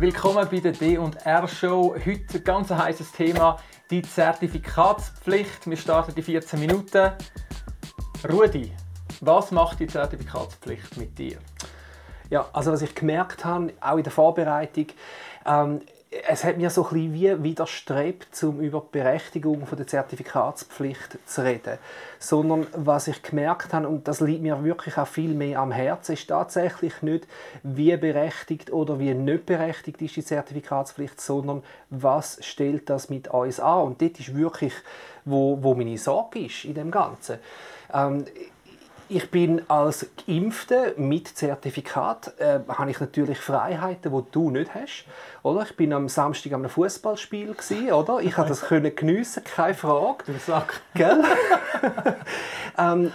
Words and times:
Willkommen 0.00 0.48
bei 0.50 0.60
der 0.60 0.72
D&R 0.72 1.46
Show. 1.46 1.94
Heute 1.94 2.38
ein 2.38 2.44
ganz 2.44 2.70
heißes 2.70 3.12
Thema, 3.12 3.58
die 3.90 4.00
Zertifikatspflicht. 4.00 5.68
Wir 5.68 5.76
starten 5.76 6.14
die 6.14 6.22
14 6.22 6.58
Minuten. 6.58 7.12
Rudi, 8.26 8.72
was 9.20 9.50
macht 9.50 9.78
die 9.78 9.86
Zertifikatspflicht 9.86 10.96
mit 10.96 11.18
dir? 11.18 11.36
Ja, 12.30 12.48
also 12.54 12.72
was 12.72 12.80
ich 12.80 12.94
gemerkt 12.94 13.44
habe, 13.44 13.74
auch 13.82 13.98
in 13.98 14.02
der 14.02 14.10
Vorbereitung, 14.10 14.86
ähm, 15.44 15.82
es 16.10 16.42
hat 16.42 16.56
mir 16.56 16.70
so 16.70 16.88
ein 16.88 17.12
bisschen 17.12 17.14
wie 17.14 17.42
widerstrebt, 17.44 18.42
um 18.42 18.60
über 18.60 18.80
die 18.80 18.98
Berechtigung 18.98 19.64
von 19.64 19.78
der 19.78 19.86
Zertifikatspflicht 19.86 21.18
zu 21.24 21.44
reden. 21.44 21.78
Sondern 22.18 22.66
was 22.74 23.06
ich 23.06 23.22
gemerkt 23.22 23.72
habe, 23.72 23.88
und 23.88 24.08
das 24.08 24.20
liegt 24.20 24.42
mir 24.42 24.64
wirklich 24.64 24.98
auch 24.98 25.06
viel 25.06 25.34
mehr 25.34 25.60
am 25.60 25.70
Herzen, 25.70 26.14
ist 26.14 26.26
tatsächlich 26.26 27.00
nicht, 27.02 27.28
wie 27.62 27.96
berechtigt 27.96 28.72
oder 28.72 28.98
wie 28.98 29.14
nicht 29.14 29.46
berechtigt 29.46 30.02
ist 30.02 30.16
die 30.16 30.24
Zertifikatspflicht, 30.24 31.20
sondern 31.20 31.62
was 31.90 32.38
stellt 32.44 32.90
das 32.90 33.08
mit 33.08 33.28
uns 33.28 33.60
an? 33.60 33.84
Und 33.84 34.02
das 34.02 34.18
ist 34.18 34.34
wirklich, 34.34 34.74
wo, 35.24 35.62
wo 35.62 35.76
meine 35.76 35.96
Sorge 35.96 36.40
ist 36.40 36.64
in 36.64 36.74
dem 36.74 36.90
Ganzen. 36.90 37.38
Ähm, 37.94 38.24
ich 39.10 39.30
bin 39.30 39.68
als 39.68 40.06
Geimpfte 40.24 40.94
mit 40.96 41.26
Zertifikat, 41.26 42.32
äh, 42.38 42.60
habe 42.68 42.90
ich 42.90 43.00
natürlich 43.00 43.38
Freiheiten, 43.38 44.12
die 44.12 44.30
du 44.30 44.50
nicht 44.50 44.72
hast. 44.72 45.04
Oder? 45.42 45.62
Ich 45.62 45.76
bin 45.76 45.92
am 45.92 46.08
Samstag 46.08 46.52
am 46.52 46.68
Fußballspiel 46.68 47.56
oder? 47.92 48.20
Ich 48.20 48.34
konnte 48.34 48.50
das 48.50 48.62
können 48.62 48.94
geniessen, 48.94 49.42
keine 49.42 49.74
Frage. 49.74 50.24
Du 50.26 50.38
Sack. 50.38 50.80
Gell? 50.94 51.24
ähm, 52.78 53.12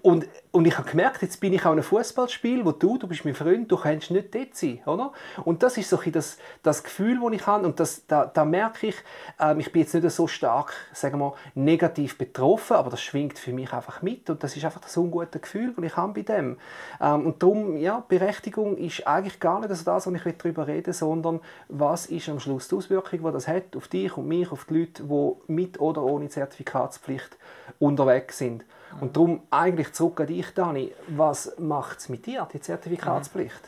und 0.00 0.26
und 0.56 0.66
ich 0.66 0.78
habe 0.78 0.88
gemerkt, 0.88 1.20
jetzt 1.20 1.38
bin 1.38 1.52
ich 1.52 1.60
auch 1.66 1.66
in 1.66 1.72
einem 1.72 1.82
Fußballspiel, 1.82 2.64
wo 2.64 2.72
du, 2.72 2.96
du 2.96 3.06
bist 3.06 3.26
mein 3.26 3.34
Freund, 3.34 3.70
du 3.70 3.76
kannst 3.76 4.10
nicht 4.10 4.34
dort 4.34 4.56
sein, 4.56 4.80
oder? 4.86 5.12
Und 5.44 5.62
das 5.62 5.76
ist 5.76 5.90
so 5.90 6.00
ein 6.00 6.12
das, 6.12 6.38
das 6.62 6.82
Gefühl, 6.82 7.20
das 7.22 7.32
ich 7.34 7.46
habe. 7.46 7.66
Und 7.66 7.78
das, 7.78 8.06
da, 8.06 8.24
da 8.24 8.46
merke 8.46 8.86
ich, 8.86 8.96
ähm, 9.38 9.60
ich 9.60 9.70
bin 9.70 9.82
jetzt 9.82 9.92
nicht 9.92 10.10
so 10.10 10.26
stark, 10.26 10.72
sagen 10.94 11.18
wir, 11.18 11.34
negativ 11.54 12.16
betroffen, 12.16 12.76
aber 12.76 12.88
das 12.88 13.02
schwingt 13.02 13.38
für 13.38 13.52
mich 13.52 13.70
einfach 13.74 14.00
mit. 14.00 14.30
Und 14.30 14.42
das 14.42 14.56
ist 14.56 14.64
einfach 14.64 14.80
das 14.80 14.96
ungute 14.96 15.40
Gefühl, 15.40 15.74
das 15.76 15.84
ich 15.84 15.94
habe 15.94 16.14
bei 16.14 16.22
dem. 16.22 16.56
Ähm, 17.02 17.26
und 17.26 17.42
darum, 17.42 17.76
ja, 17.76 18.02
Berechtigung 18.08 18.78
ist 18.78 19.06
eigentlich 19.06 19.38
gar 19.40 19.60
nicht 19.60 19.70
das, 19.70 19.84
was 19.84 20.06
ich 20.06 20.36
darüber 20.38 20.66
reden 20.66 20.86
will, 20.86 20.92
sondern 20.94 21.40
was 21.68 22.06
ist 22.06 22.30
am 22.30 22.40
Schluss 22.40 22.68
die 22.68 22.76
Auswirkung, 22.76 23.22
die 23.22 23.32
das 23.32 23.46
hat 23.46 23.76
auf 23.76 23.88
dich 23.88 24.16
und 24.16 24.26
mich, 24.26 24.50
auf 24.50 24.64
die 24.64 24.78
Leute, 24.78 25.02
die 25.02 25.52
mit 25.52 25.78
oder 25.82 26.02
ohne 26.02 26.30
Zertifikatspflicht 26.30 27.36
unterwegs 27.78 28.38
sind. 28.38 28.64
Und 29.00 29.16
darum 29.16 29.42
eigentlich 29.50 29.92
zurück 29.92 30.20
an 30.20 30.26
dich, 30.28 30.45
Dani. 30.54 30.92
Was 31.08 31.54
macht 31.58 31.98
es 31.98 32.08
mit 32.08 32.26
dir, 32.26 32.46
die 32.52 32.60
Zertifikatspflicht? 32.60 33.60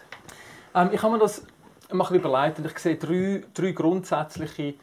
Ähm, 0.74 0.90
ich 0.92 1.02
habe 1.02 1.14
mir 1.14 1.18
das 1.18 1.42
mal 1.90 2.14
überlegt 2.14 2.58
und 2.58 2.66
ich 2.66 2.78
sehe 2.78 2.96
drei, 2.96 3.44
drei 3.54 3.72
grundsätzliche 3.72 4.74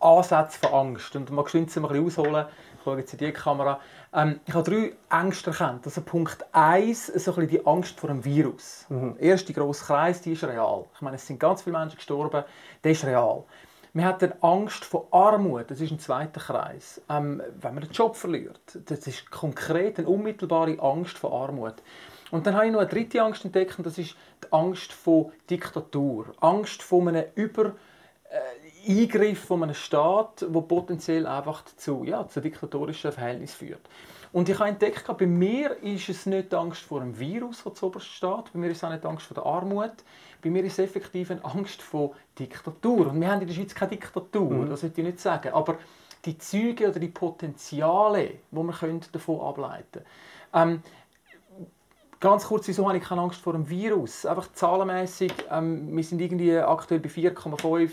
Ansätze 0.00 0.58
von 0.58 0.72
Angst. 0.72 1.14
Und 1.16 1.30
man 1.30 1.44
kann 1.44 1.64
es 1.64 1.76
ein 1.76 1.82
bisschen 1.82 2.06
ausholen. 2.06 2.46
Ich 2.78 2.84
schaue 2.84 2.98
jetzt 2.98 3.12
in 3.12 3.18
die 3.18 3.32
Kamera. 3.32 3.80
Ähm, 4.12 4.40
ich 4.46 4.54
habe 4.54 4.70
drei 4.70 5.20
Ängste 5.20 5.50
erkannt. 5.50 5.84
Also 5.84 6.00
Punkt 6.00 6.44
1, 6.52 7.06
so 7.06 7.34
ein 7.34 7.48
die 7.48 7.64
Angst 7.66 7.98
vor 7.98 8.08
dem 8.08 8.24
Virus. 8.24 8.86
Mhm. 8.88 9.14
Der 9.14 9.22
erste 9.22 9.52
grosse 9.52 9.84
Kreis, 9.84 10.20
die 10.20 10.32
ist 10.32 10.44
real. 10.44 10.84
Ich 10.94 11.00
meine, 11.00 11.16
es 11.16 11.26
sind 11.26 11.40
ganz 11.40 11.62
viele 11.62 11.78
Menschen 11.78 11.96
gestorben. 11.96 12.44
Der 12.82 12.92
ist 12.92 13.04
real. 13.04 13.44
Man 13.96 14.04
hat 14.04 14.20
dann 14.20 14.34
Angst 14.42 14.84
vor 14.84 15.08
Armut, 15.10 15.70
das 15.70 15.80
ist 15.80 15.90
ein 15.90 15.98
zweiter 15.98 16.38
Kreis. 16.38 17.00
Ähm, 17.08 17.40
wenn 17.62 17.72
man 17.72 17.82
den 17.82 17.92
Job 17.92 18.14
verliert, 18.14 18.60
das 18.84 19.06
ist 19.06 19.30
konkret 19.30 19.98
eine 19.98 20.06
unmittelbare 20.06 20.78
Angst 20.80 21.16
vor 21.16 21.32
Armut. 21.32 21.76
Und 22.30 22.46
dann 22.46 22.54
habe 22.56 22.66
ich 22.66 22.72
noch 22.72 22.80
eine 22.80 22.90
dritte 22.90 23.22
Angst 23.22 23.46
entdeckt, 23.46 23.78
und 23.78 23.86
das 23.86 23.96
ist 23.96 24.14
die 24.44 24.52
Angst 24.52 24.92
vor 24.92 25.32
Diktatur. 25.48 26.26
Angst 26.42 26.82
vor 26.82 27.08
einem 27.08 27.24
Über- 27.36 27.72
äh, 28.28 29.02
Eingriff 29.02 29.46
von 29.46 29.62
einem 29.62 29.72
Staat, 29.72 30.42
der 30.42 30.60
potenziell 30.60 31.26
einfach 31.26 31.64
zu, 31.64 32.04
ja, 32.04 32.28
zu 32.28 32.42
diktatorischen 32.42 33.12
Verhältnissen 33.12 33.66
führt. 33.66 33.88
Und 34.36 34.50
ich 34.50 34.58
habe 34.58 34.68
entdeckt, 34.68 35.06
bei 35.16 35.26
mir 35.26 35.82
ist 35.82 36.10
es 36.10 36.26
nicht 36.26 36.52
die 36.52 36.56
Angst 36.56 36.82
vor 36.82 37.00
einem 37.00 37.18
Virus, 37.18 37.64
das 37.64 37.72
zuoberst 37.72 38.04
steht. 38.06 38.52
Bei 38.52 38.58
mir 38.58 38.68
ist 38.68 38.76
es 38.76 38.84
auch 38.84 38.90
nicht 38.90 39.02
die 39.02 39.08
Angst 39.08 39.24
vor 39.24 39.34
der 39.34 39.46
Armut. 39.46 39.92
Bei 40.42 40.50
mir 40.50 40.62
ist 40.62 40.74
es 40.74 40.80
effektiv 40.80 41.30
eine 41.30 41.42
Angst 41.42 41.80
vor 41.80 42.12
Diktatur. 42.38 43.06
Und 43.06 43.18
wir 43.18 43.30
haben 43.30 43.40
in 43.40 43.46
der 43.46 43.54
Schweiz 43.54 43.74
keine 43.74 43.92
Diktatur, 43.92 44.50
mhm. 44.50 44.68
das 44.68 44.82
will 44.82 44.92
ich 44.94 45.02
nicht 45.02 45.20
sagen. 45.20 45.54
Aber 45.54 45.76
die 46.26 46.36
Züge 46.36 46.90
oder 46.90 47.00
die 47.00 47.08
Potenziale, 47.08 48.34
die 48.50 48.56
wir 48.56 49.00
davon 49.10 49.40
ableiten 49.40 50.02
können. 50.52 50.74
Ähm, 50.74 50.82
ganz 52.20 52.44
kurz, 52.44 52.68
wieso 52.68 52.86
habe 52.86 52.98
ich 52.98 53.04
keine 53.04 53.22
Angst 53.22 53.40
vor 53.40 53.54
einem 53.54 53.66
Virus? 53.66 54.26
Einfach 54.26 54.52
zahlenmäßig, 54.52 55.32
ähm, 55.50 55.96
wir 55.96 56.04
sind 56.04 56.20
irgendwie 56.20 56.58
aktuell 56.58 57.00
bei 57.00 57.08
4,5 57.08 57.90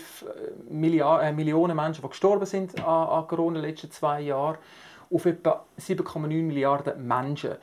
äh, 0.68 1.28
äh, 1.28 1.32
Millionen 1.32 1.74
Menschen, 1.74 2.02
die 2.02 2.08
gestorben 2.08 2.44
sind 2.44 2.78
an, 2.80 3.08
an 3.08 3.26
Corona 3.28 3.56
in 3.56 3.62
den 3.62 3.70
letzten 3.70 3.90
zwei 3.90 4.20
Jahren 4.20 4.58
auf 5.10 5.26
etwa 5.26 5.64
7,9 5.78 6.42
Milliarden 6.42 7.06
Menschen. 7.06 7.56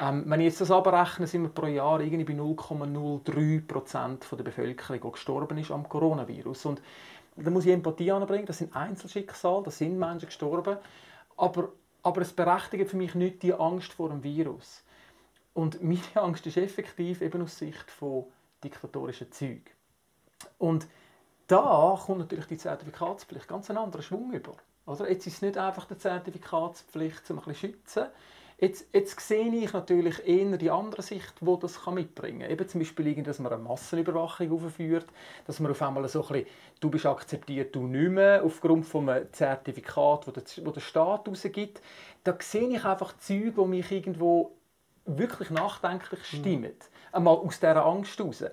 Ähm, 0.00 0.24
wenn 0.26 0.40
ich 0.40 0.46
jetzt 0.46 0.60
das 0.60 0.70
abrechne, 0.70 1.26
sind 1.26 1.42
wir 1.42 1.48
pro 1.50 1.66
Jahr 1.66 2.00
irgendwie 2.00 2.32
bei 2.32 2.40
0,03 2.40 3.66
Prozent 3.66 4.26
der 4.30 4.42
Bevölkerung, 4.42 5.00
die 5.00 5.10
gestorben 5.12 5.58
ist 5.58 5.70
am 5.70 5.88
Coronavirus. 5.88 6.66
Und 6.66 6.82
da 7.36 7.50
muss 7.50 7.66
ich 7.66 7.72
Empathie 7.72 8.10
anbringen. 8.10 8.46
Das 8.46 8.58
sind 8.58 8.74
Einzelschicksale, 8.74 9.64
da 9.64 9.70
sind 9.70 9.98
Menschen 9.98 10.26
gestorben. 10.26 10.78
Aber, 11.36 11.70
aber 12.02 12.20
es 12.22 12.32
berechtigt 12.32 12.90
für 12.90 12.96
mich 12.96 13.14
nicht 13.14 13.42
die 13.42 13.54
Angst 13.54 13.92
vor 13.92 14.08
dem 14.08 14.22
Virus. 14.22 14.82
Und 15.52 15.82
meine 15.82 16.00
Angst 16.14 16.46
ist 16.46 16.56
effektiv 16.56 17.20
eben 17.22 17.42
aus 17.42 17.58
Sicht 17.58 17.90
von 17.90 18.24
diktatorischen 18.62 19.30
Zügen. 19.30 19.70
Und 20.58 20.88
da 21.46 21.98
kommt 22.04 22.18
natürlich 22.18 22.46
die 22.46 22.56
Zertifikatspflicht 22.56 23.46
ganz 23.46 23.70
einen 23.70 23.78
anderen 23.78 24.02
Schwung 24.02 24.32
über. 24.32 24.54
Oder? 24.86 25.10
Jetzt 25.10 25.26
ist 25.26 25.34
es 25.34 25.42
nicht 25.42 25.58
einfach 25.58 25.86
die 25.86 25.96
Zertifikatspflicht, 25.96 27.30
um 27.30 27.38
ein 27.38 27.44
bisschen 27.44 27.54
zu 27.54 27.66
schützen. 27.66 28.06
Jetzt, 28.58 28.86
jetzt 28.94 29.18
sehe 29.20 29.52
ich 29.52 29.72
natürlich 29.72 30.26
eher 30.26 30.56
die 30.56 30.70
andere 30.70 31.02
Sicht, 31.02 31.34
die 31.40 31.58
das 31.60 31.84
mitbringen 31.86 32.42
kann. 32.42 32.50
Eben 32.50 32.68
zum 32.68 32.80
Beispiel, 32.80 33.22
dass 33.22 33.40
man 33.40 33.52
eine 33.52 33.62
Massenüberwachung 33.62 34.52
aufführt, 34.52 35.06
dass 35.46 35.58
man 35.58 35.72
auf 35.72 35.82
einmal 35.82 36.06
so 36.08 36.22
ein 36.22 36.28
bisschen, 36.28 36.46
du 36.80 36.90
bist 36.90 37.04
akzeptiert, 37.04 37.74
du 37.74 37.86
nicht 37.86 38.10
mehr, 38.10 38.44
aufgrund 38.44 38.86
von 38.86 39.08
einem 39.08 39.32
Zertifikat, 39.32 40.28
das 40.28 40.54
der, 40.54 40.72
der 40.72 40.80
Staat 40.80 41.28
rausgibt. 41.28 41.82
Da 42.22 42.36
sehe 42.40 42.68
ich 42.68 42.84
einfach 42.84 43.16
Züge, 43.18 43.50
die 43.50 43.68
mich 43.68 43.90
irgendwo 43.90 44.52
wirklich 45.04 45.50
nachdenklich 45.50 46.20
mhm. 46.20 46.36
stimmen. 46.36 46.62
Mhm. 46.62 47.12
Einmal 47.12 47.36
aus 47.36 47.58
dieser 47.58 47.84
Angst 47.84 48.18
heraus 48.18 48.44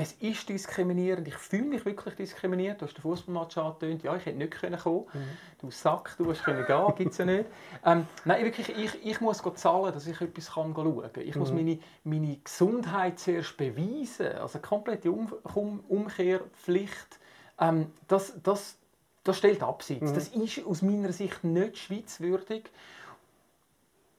es 0.00 0.12
ist 0.12 0.48
diskriminierend. 0.48 1.26
Ich 1.26 1.34
fühle 1.34 1.64
mich 1.64 1.84
wirklich 1.84 2.14
diskriminiert. 2.14 2.80
Du 2.80 2.86
hast 2.86 2.94
den 2.94 3.02
Fußballmatch 3.02 3.58
angetönt. 3.58 4.04
Ja, 4.04 4.14
ich 4.14 4.26
hätte 4.26 4.38
nicht 4.38 4.56
kommen 4.56 4.78
können. 4.78 5.06
Mhm. 5.12 5.28
Du 5.60 5.72
Sack, 5.72 6.14
du 6.18 6.30
hast 6.30 6.44
können 6.44 6.64
gehen. 6.64 6.94
Gibt 6.96 7.10
es 7.10 7.18
ja 7.18 7.24
nicht. 7.24 7.46
Ähm, 7.84 8.06
nein, 8.24 8.44
wirklich, 8.44 8.68
ich, 8.68 9.04
ich 9.04 9.20
muss 9.20 9.42
zahlen, 9.56 9.92
dass 9.92 10.06
ich 10.06 10.20
etwas 10.20 10.52
kann 10.52 10.72
schauen 10.72 11.12
kann. 11.12 11.24
Ich 11.24 11.34
mhm. 11.34 11.40
muss 11.40 11.50
meine, 11.50 11.80
meine 12.04 12.36
Gesundheit 12.36 13.18
zuerst 13.18 13.56
beweisen. 13.56 14.38
Also 14.38 14.60
komplette 14.60 15.10
um 15.10 15.34
um 15.54 15.80
Umkehrpflicht. 15.88 17.18
Ähm, 17.58 17.90
das, 18.06 18.40
das, 18.40 18.78
das 19.24 19.36
stellt 19.36 19.64
Abseits. 19.64 20.12
Mhm. 20.12 20.14
Das 20.14 20.28
ist 20.28 20.64
aus 20.64 20.80
meiner 20.80 21.10
Sicht 21.12 21.42
nicht 21.42 21.76
schweizwürdig. 21.76 22.70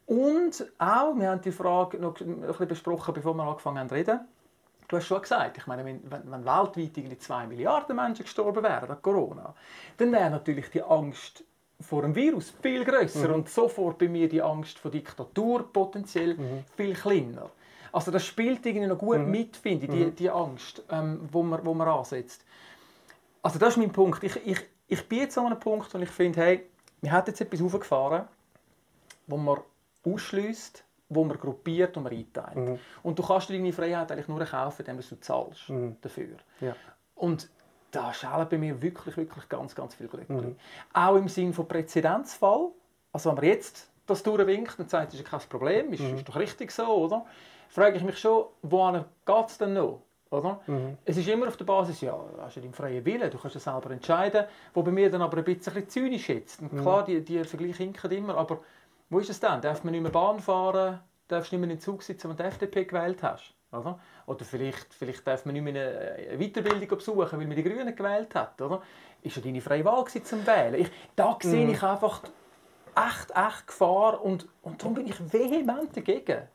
Und 0.08 0.66
auch, 0.78 1.16
wir 1.16 1.30
haben 1.30 1.42
die 1.42 1.54
Frage 1.54 2.00
noch 2.00 2.20
ein 2.20 2.42
bisschen 2.42 2.68
besprochen, 2.68 3.14
bevor 3.14 3.34
wir 3.34 3.44
angefangen 3.44 3.80
haben 3.80 3.88
zu 3.88 3.96
reden 3.96 4.20
Du 4.90 4.98
hast 4.98 5.06
schon 5.06 5.22
gesagt, 5.22 5.58
ich 5.58 5.68
meine, 5.68 5.86
wenn, 5.86 6.02
wenn, 6.10 6.46
weltweit 6.46 6.98
irgendwie 6.98 7.18
2 7.18 7.46
Milliarden 7.48 7.96
Menschen 7.96 8.24
gestorben 8.24 8.64
wären 8.64 8.90
an 8.90 9.02
Corona, 9.02 9.54
dann 9.98 10.12
wäre 10.12 10.32
natürlich 10.32 10.70
die 10.72 10.82
Angst 10.82 11.44
vor 11.80 12.02
dem 12.02 12.16
Virus 12.16 12.52
viel 12.62 12.84
größer 12.84 13.30
mhm. 13.30 13.36
und 13.36 13.50
sofort 13.50 14.00
bei 14.00 14.08
mir 14.08 14.28
die 14.28 14.42
Angst 14.42 14.80
vor 14.80 14.90
Diktatur 14.90 15.72
potenziell 15.72 16.36
mhm. 16.36 16.66
viel 16.76 16.96
kleiner. 16.96 17.52
Also 17.92 18.10
das 18.10 18.26
spielt 18.26 18.66
irgendwie 18.66 18.88
noch 18.88 18.98
gut 18.98 19.20
mhm. 19.20 19.32
mit, 19.32 19.56
finde 19.56 19.86
ich, 19.86 19.92
die, 19.92 20.06
mhm. 20.06 20.16
die 20.16 20.30
Angst, 20.30 20.84
ähm, 20.90 21.30
wo, 21.32 21.44
man, 21.44 21.64
wo 21.64 21.76
man 21.76 21.88
ansetzt. 21.88 22.44
Also 23.44 23.60
das 23.60 23.70
ist 23.70 23.78
mein 23.78 23.92
Punkt. 23.92 24.24
Ich, 24.24 24.36
ich, 24.46 24.60
ich 24.88 25.08
bin 25.08 25.20
jetzt 25.20 25.38
an 25.38 25.46
einem 25.46 25.60
Punkt, 25.60 25.94
wo 25.94 26.00
ich 26.00 26.10
finde, 26.10 26.42
hey, 26.42 26.66
wir 27.02 27.12
haben 27.12 27.28
jetzt 27.28 27.40
etwas 27.40 27.62
aufgefahren, 27.62 28.28
wo 29.28 29.38
man 29.38 29.60
ausschließt, 30.04 30.84
wo 31.10 31.24
man 31.24 31.38
gruppiert 31.38 31.98
und 31.98 32.04
man 32.04 32.14
einteilt. 32.14 32.56
Mhm. 32.56 32.80
Und 33.04 33.18
du 33.18 33.24
kannst 33.24 33.50
deine 33.50 33.74
Freiheit 33.74 34.12
eigentlich 34.12 34.28
nur 34.28 34.44
kaufen, 34.46 34.86
indem 34.86 35.04
du 35.08 35.20
zahlst 35.20 35.70
mhm. 35.70 35.98
dafür. 36.02 36.38
Ja. 36.62 36.76
Und 37.16 37.50
da 37.92 38.14
schälen 38.14 38.48
bei 38.48 38.58
mir 38.58 38.82
wirklich, 38.82 39.18
wirklich 39.18 39.50
ganz, 39.50 39.74
ganz 39.74 39.96
viel 39.96 40.08
Glück. 40.08 40.30
Mhm. 40.30 40.56
Auch 40.94 41.16
im 41.16 41.28
Sinne 41.28 41.54
von 41.54 41.68
Präzedenzfall. 41.68 42.70
Also 43.12 43.30
wenn 43.30 43.36
man 43.36 43.46
jetzt 43.46 43.90
das 44.06 44.24
durchwinkt 44.24 44.80
und 44.80 44.90
sagt, 44.90 45.14
das 45.14 45.20
ist 45.20 45.28
kein 45.28 45.40
Problem, 45.50 45.94
ist, 45.94 46.02
mhm. 46.02 46.16
ist 46.16 46.30
doch 46.30 46.36
richtig 46.36 46.72
so, 46.72 46.86
oder? 46.86 47.26
Frage 47.70 47.98
ich 47.98 48.04
mich 48.04 48.18
schon, 48.18 48.46
wohin 48.62 49.04
geht 49.26 49.48
es 49.48 49.58
denn 49.58 49.74
noch? 49.74 50.02
Oder? 50.32 50.60
Mhm. 50.68 50.98
Es 51.06 51.18
ist 51.18 51.28
immer 51.28 51.48
auf 51.48 51.58
der 51.58 51.66
Basis, 51.66 52.02
ja, 52.02 52.12
du 52.12 52.42
hast 52.42 52.56
ja 52.56 52.62
deinen 52.62 52.74
freien 52.74 53.04
Willen, 53.04 53.32
du 53.32 53.38
kannst 53.38 53.56
ja 53.56 53.60
selber 53.60 53.90
entscheiden, 53.92 54.46
wo 54.74 54.84
bei 54.84 54.92
mir 54.92 55.10
dann 55.10 55.24
aber 55.24 55.38
ein 55.38 55.44
bisschen 55.44 55.90
zynisch 55.90 56.30
jetzt. 56.30 56.62
Und 56.62 56.82
klar, 56.82 57.02
mhm. 57.02 57.06
die, 57.06 57.22
die 57.24 57.44
Vergleiche 57.44 57.84
hinken 57.84 58.12
immer, 58.12 58.38
aber 58.38 58.60
wo 59.10 59.20
ist 59.20 59.30
es 59.30 59.40
dann? 59.40 59.62
Darf 59.62 59.84
man 59.84 59.92
nicht 59.92 60.02
mehr 60.02 60.12
Bahn 60.12 60.40
fahren? 60.40 61.00
Darfst 61.28 61.52
du 61.52 61.56
nicht 61.56 61.62
mehr 61.62 61.70
in 61.72 61.78
den 61.78 61.82
Zug 61.82 62.02
sitzen, 62.04 62.30
wenn 62.30 62.38
du 62.38 62.44
die 62.44 62.50
FDP 62.50 62.86
gewählt 62.86 63.22
hast? 63.24 63.54
Oder, 63.72 64.00
oder 64.26 64.46
vielleicht, 64.46 64.94
vielleicht 64.94 65.26
darf 65.28 65.46
man 65.46 65.54
nicht 65.54 65.64
mehr 65.64 66.16
eine 66.32 66.38
Weiterbildung 66.40 66.98
besuchen, 66.98 67.40
weil 67.40 67.46
man 67.48 67.56
die 67.56 67.64
Grünen 67.64 67.96
gewählt 67.96 68.34
hat. 68.34 68.60
Oder? 68.62 68.82
Ist 69.22 69.36
ja 69.36 69.42
deine 69.42 69.62
freie 69.62 69.86
Wahl 69.86 70.06
zum 70.06 70.46
Wählen. 70.48 70.82
Ich, 70.82 70.90
da 71.16 71.38
sehe 71.42 71.66
Mhm. 71.68 71.74
ich 71.74 71.84
einfach 71.84 72.22
echt, 72.96 73.32
echt 73.32 73.68
Gefahr 73.68 74.22
und, 74.24 74.48
und 74.64 74.82
darum 74.82 74.96
bin 74.96 75.06
ich 75.08 75.20
vehement 75.32 75.96
dagegen. 75.96 76.48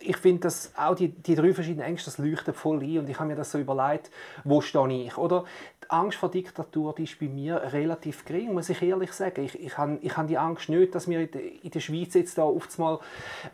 ich 0.00 0.16
finde, 0.16 0.42
dass 0.42 0.72
auch 0.76 0.94
die, 0.94 1.08
die 1.08 1.34
drei 1.34 1.52
verschiedenen 1.52 1.86
Ängste, 1.86 2.10
das 2.10 2.18
leuchtet 2.18 2.56
voll 2.56 2.80
ein. 2.82 2.98
Und 3.00 3.08
ich 3.10 3.18
habe 3.18 3.28
mir 3.28 3.36
das 3.36 3.50
so 3.50 3.58
überlegt, 3.58 4.10
wo 4.44 4.60
stehe 4.60 5.04
ich? 5.04 5.18
Oder 5.18 5.44
die 5.88 5.94
Angst 5.94 6.18
vor 6.18 6.30
Diktatur, 6.30 6.94
die 6.94 7.04
ist 7.04 7.18
bei 7.18 7.26
mir 7.26 7.72
relativ 7.72 8.24
gering, 8.24 8.52
muss 8.52 8.68
ich 8.68 8.82
ehrlich 8.82 9.12
sagen. 9.12 9.44
Ich, 9.44 9.58
ich, 9.58 9.78
habe, 9.78 9.98
ich 10.02 10.16
habe 10.16 10.28
die 10.28 10.38
Angst 10.38 10.68
nicht, 10.68 10.94
dass 10.94 11.08
wir 11.08 11.20
in 11.20 11.70
der, 11.70 11.80
Schweiz 11.80 12.14
jetzt 12.14 12.36
da 12.36 12.44
oft 12.44 12.78
mal 12.78 12.98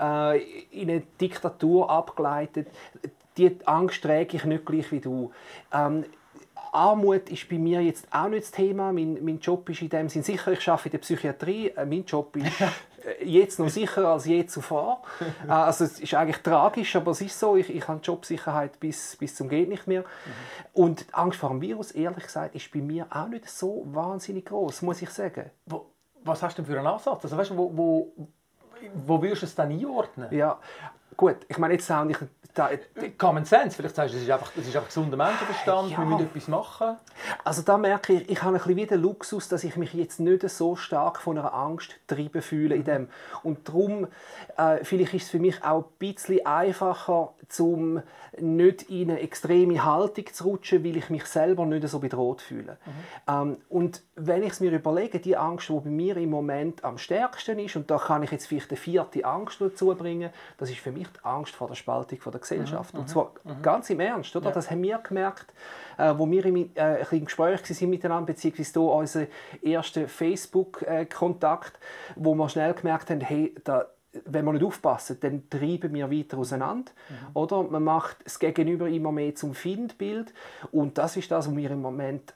äh, 0.00 0.42
in 0.70 0.90
eine 0.90 1.02
Diktatur 1.20 1.88
abgleitet. 1.88 2.68
Die 3.36 3.56
Angst 3.66 4.02
träge 4.02 4.36
ich 4.36 4.44
nicht 4.44 4.66
gleich 4.66 4.90
wie 4.92 5.00
du. 5.00 5.32
Ähm, 5.72 6.04
Armut 6.72 7.30
ist 7.30 7.48
bei 7.48 7.56
mir 7.56 7.80
jetzt 7.80 8.06
auch 8.10 8.28
nicht 8.28 8.42
das 8.42 8.50
Thema. 8.50 8.92
Mein, 8.92 9.24
mein 9.24 9.38
Job 9.38 9.68
ist 9.70 9.82
in 9.82 9.88
dem 9.88 10.08
Sinn 10.08 10.24
sicher, 10.24 10.52
ich 10.52 10.68
arbeite 10.68 10.88
in 10.88 10.92
der 10.92 10.98
Psychiatrie. 10.98 11.68
Äh, 11.68 11.86
Mein 11.86 12.04
Job 12.04 12.34
ist 12.36 12.46
jetzt 13.22 13.58
noch 13.58 13.68
sicherer 13.68 14.08
als 14.08 14.24
je 14.26 14.46
zuvor. 14.46 15.02
Äh, 15.48 15.50
Also 15.50 15.84
es 15.84 16.00
ist 16.00 16.14
eigentlich 16.14 16.42
tragisch, 16.42 16.96
aber 16.96 17.10
es 17.10 17.20
ist 17.20 17.38
so. 17.38 17.56
Ich, 17.56 17.68
ich 17.74 17.86
habe 17.88 18.00
Jobsicherheit 18.02 18.80
bis, 18.80 19.16
bis 19.16 19.34
zum 19.34 19.48
geht 19.48 19.68
nicht 19.68 19.86
mehr. 19.86 20.04
Und 20.72 21.08
die 21.08 21.14
Angst 21.14 21.38
vor 21.38 21.50
dem 21.50 21.60
Virus, 21.60 21.90
ehrlich 21.92 22.24
gesagt, 22.24 22.54
ist 22.54 22.70
bei 22.72 22.80
mir 22.80 23.06
auch 23.10 23.28
nicht 23.28 23.48
so 23.48 23.82
wahnsinnig 23.86 24.46
groß, 24.46 24.82
muss 24.82 25.02
ich 25.02 25.10
sagen. 25.10 25.50
Wo, 25.66 25.86
was 26.24 26.42
hast 26.42 26.56
du 26.58 26.62
denn 26.62 26.70
für 26.72 26.78
einen 26.78 26.86
Ansatz? 26.86 27.24
Also, 27.24 27.36
weißt 27.36 27.50
du, 27.50 27.56
wo, 27.56 27.76
wo, 27.76 28.12
wo 29.06 29.22
würdest 29.22 29.42
du 29.42 29.46
es 29.46 29.54
dann 29.54 29.70
einordnen? 29.70 30.28
Ja, 30.34 30.58
gut. 31.16 31.36
Ich 31.48 31.58
meine, 31.58 31.74
jetzt 31.74 31.86
sound 31.86 32.10
ich 32.10 32.18
da, 32.54 32.70
Common 33.18 33.44
Sense, 33.44 33.76
vielleicht 33.76 33.96
sagst 33.96 34.14
du, 34.14 34.18
das 34.18 34.24
ist 34.26 34.30
einfach, 34.30 34.52
das 34.54 34.64
ist 34.68 34.76
einfach 34.76 34.88
gesunder 34.88 35.16
Menschenverstand, 35.16 35.90
Ja. 35.90 35.98
wir 35.98 36.04
müssen 36.04 36.26
etwas 36.26 36.46
machen. 36.46 36.96
Also 37.42 37.62
da 37.62 37.76
merke 37.76 38.12
ich, 38.12 38.30
ich 38.30 38.42
habe 38.42 38.54
ein 38.56 38.58
bisschen 38.58 38.76
wie 38.76 38.86
den 38.86 39.02
Luxus, 39.02 39.48
dass 39.48 39.64
ich 39.64 39.76
mich 39.76 39.92
jetzt 39.92 40.20
nicht 40.20 40.48
so 40.48 40.76
stark 40.76 41.20
von 41.20 41.36
einer 41.36 41.52
Angst 41.52 41.96
treiben 42.06 42.42
fühle 42.42 42.76
in 42.76 42.84
dem. 42.84 43.08
Und 43.42 43.68
darum, 43.68 44.06
äh, 44.56 44.84
vielleicht 44.84 45.14
ist 45.14 45.24
es 45.24 45.30
für 45.30 45.40
mich 45.40 45.64
auch 45.64 45.82
ein 45.82 45.90
bisschen 45.98 46.46
einfacher, 46.46 47.32
zum 47.48 48.02
nicht 48.40 48.82
in 48.82 49.10
eine 49.10 49.20
extreme 49.20 49.84
Haltung 49.84 50.26
zu 50.32 50.44
rutschen, 50.44 50.84
weil 50.84 50.96
ich 50.96 51.10
mich 51.10 51.24
selber 51.26 51.66
nicht 51.66 51.86
so 51.88 51.98
bedroht 51.98 52.40
fühle. 52.40 52.78
Ähm, 53.28 53.58
und 53.68 54.02
wenn 54.16 54.42
ich 54.42 54.52
es 54.52 54.60
mir 54.60 54.72
überlege, 54.72 55.20
die 55.20 55.36
Angst, 55.36 55.68
die 55.68 55.72
bei 55.80 55.90
mir 55.90 56.16
im 56.16 56.30
Moment 56.30 56.84
am 56.84 56.98
stärksten 56.98 57.58
ist, 57.58 57.76
und 57.76 57.90
da 57.90 57.98
kann 57.98 58.22
ich 58.22 58.30
jetzt 58.30 58.46
vielleicht 58.46 58.70
eine 58.70 58.76
vierte 58.76 59.24
Angst 59.24 59.60
dazu 59.60 59.94
bringen, 59.94 60.30
das 60.58 60.70
ist 60.70 60.78
für 60.80 60.93
mich 60.94 61.08
die 61.08 61.24
Angst 61.24 61.54
vor 61.54 61.68
der 61.68 61.74
Spaltung 61.74 62.18
von 62.20 62.32
der 62.32 62.40
Gesellschaft. 62.40 62.94
Und 62.94 63.08
zwar 63.08 63.32
ganz 63.62 63.90
im 63.90 64.00
Ernst, 64.00 64.34
oder? 64.36 64.46
Ja. 64.46 64.52
Das 64.52 64.70
haben 64.70 64.82
wir 64.82 64.98
gemerkt, 64.98 65.52
äh, 65.98 66.14
wo 66.16 66.30
wir 66.30 66.44
im, 66.46 66.70
äh, 66.74 67.04
im 67.10 67.24
Gespräch 67.24 67.60
waren 67.62 67.90
miteinander, 67.90 68.26
beziehungsweise 68.26 68.80
hier 68.80 68.90
unser 68.90 69.26
erster 69.62 70.08
Facebook-Kontakt, 70.08 71.78
wo 72.16 72.34
wir 72.34 72.48
schnell 72.48 72.74
gemerkt 72.74 73.10
haben, 73.10 73.20
hey, 73.20 73.54
da, 73.64 73.86
wenn 74.24 74.44
wir 74.44 74.52
nicht 74.52 74.64
aufpassen, 74.64 75.18
dann 75.20 75.48
treiben 75.50 75.92
wir 75.92 76.10
weiter 76.10 76.38
auseinander. 76.38 76.92
Oder? 77.34 77.62
Man 77.64 77.84
macht 77.84 78.18
das 78.24 78.38
Gegenüber 78.38 78.88
immer 78.88 79.12
mehr 79.12 79.34
zum 79.34 79.54
Findbild. 79.54 80.32
Und 80.70 80.98
das 80.98 81.16
ist 81.16 81.30
das, 81.30 81.46
was 81.46 81.54
mir 81.54 81.70
im 81.70 81.82
Moment 81.82 82.34